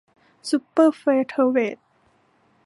[0.49, 1.77] ซูเปอร์เฟเธอร์เวท